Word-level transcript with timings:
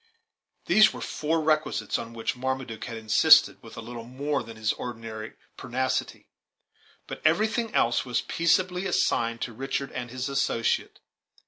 These 0.65 0.91
were 0.93 0.99
four 0.99 1.41
requisites, 1.41 1.99
on 1.99 2.11
which 2.13 2.35
Marmaduke 2.35 2.85
had 2.85 2.97
insisted 2.97 3.61
with 3.61 3.77
a 3.77 3.81
little 3.81 4.03
more 4.03 4.41
than 4.41 4.57
his 4.57 4.73
ordinary 4.73 5.33
pertinacity. 5.57 6.27
But 7.05 7.21
everything 7.23 7.71
else 7.75 8.03
was 8.03 8.21
peaceably 8.23 8.87
assigned 8.87 9.41
to 9.41 9.53
Richard 9.53 9.91
and 9.91 10.09
his 10.09 10.27
associate. 10.27 11.01